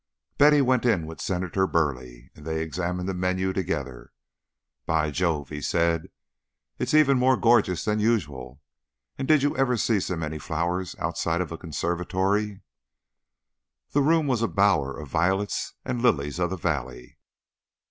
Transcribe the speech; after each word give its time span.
Betty 0.39 0.61
went 0.63 0.83
in 0.83 1.05
with 1.05 1.21
Senator 1.21 1.67
Burleigh, 1.67 2.31
and 2.33 2.43
they 2.43 2.63
examined 2.63 3.07
the 3.07 3.13
menu 3.13 3.53
together. 3.53 4.11
"By 4.87 5.11
Jove," 5.11 5.49
he 5.49 5.61
said, 5.61 6.09
"it's 6.79 6.95
even 6.95 7.19
more 7.19 7.37
gorgeous 7.37 7.85
than 7.85 7.99
usual. 7.99 8.63
And 9.19 9.27
did 9.27 9.43
you 9.43 9.55
ever 9.55 9.77
see 9.77 9.99
so 9.99 10.15
many 10.15 10.39
flowers 10.39 10.95
outside 10.97 11.39
of 11.39 11.51
a 11.51 11.57
conservatory?" 11.59 12.61
The 13.91 14.01
room 14.01 14.25
was 14.25 14.41
a 14.41 14.47
bower 14.47 14.97
of 14.99 15.07
violets 15.07 15.75
and 15.85 16.01
lilies 16.01 16.39
of 16.39 16.49
the 16.49 16.57
valley. 16.57 17.19